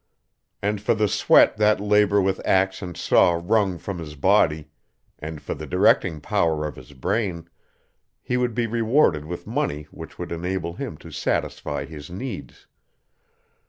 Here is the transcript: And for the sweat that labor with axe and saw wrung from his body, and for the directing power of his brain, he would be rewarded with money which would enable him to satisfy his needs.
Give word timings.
And 0.63 0.81
for 0.81 0.95
the 0.95 1.07
sweat 1.07 1.57
that 1.57 1.79
labor 1.79 2.19
with 2.19 2.41
axe 2.43 2.81
and 2.81 2.97
saw 2.97 3.33
wrung 3.39 3.77
from 3.77 3.99
his 3.99 4.15
body, 4.15 4.67
and 5.19 5.39
for 5.39 5.53
the 5.53 5.67
directing 5.67 6.19
power 6.19 6.65
of 6.65 6.75
his 6.75 6.93
brain, 6.93 7.47
he 8.19 8.35
would 8.35 8.55
be 8.55 8.65
rewarded 8.65 9.25
with 9.25 9.45
money 9.45 9.83
which 9.91 10.17
would 10.17 10.31
enable 10.31 10.73
him 10.73 10.97
to 10.97 11.11
satisfy 11.11 11.85
his 11.85 12.09
needs. 12.09 12.65